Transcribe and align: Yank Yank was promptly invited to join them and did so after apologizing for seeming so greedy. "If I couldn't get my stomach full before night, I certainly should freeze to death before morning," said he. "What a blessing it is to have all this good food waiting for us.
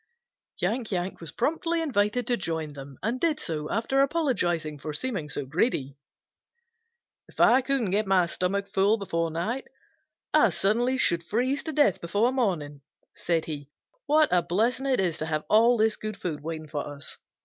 Yank 0.61 0.91
Yank 0.91 1.21
was 1.21 1.31
promptly 1.31 1.79
invited 1.79 2.25
to 2.25 2.35
join 2.35 2.73
them 2.73 2.97
and 3.03 3.19
did 3.21 3.39
so 3.39 3.69
after 3.69 4.01
apologizing 4.01 4.79
for 4.79 4.93
seeming 4.93 5.29
so 5.29 5.45
greedy. 5.45 5.95
"If 7.27 7.39
I 7.39 7.61
couldn't 7.61 7.91
get 7.91 8.07
my 8.07 8.25
stomach 8.25 8.67
full 8.67 8.97
before 8.97 9.29
night, 9.29 9.65
I 10.33 10.49
certainly 10.49 10.97
should 10.97 11.23
freeze 11.23 11.63
to 11.65 11.71
death 11.71 12.01
before 12.01 12.31
morning," 12.31 12.81
said 13.15 13.45
he. 13.45 13.69
"What 14.07 14.29
a 14.31 14.41
blessing 14.41 14.87
it 14.87 14.99
is 14.99 15.19
to 15.19 15.27
have 15.27 15.43
all 15.51 15.77
this 15.77 15.95
good 15.97 16.17
food 16.17 16.41
waiting 16.41 16.67
for 16.67 16.83
us. 16.95 17.19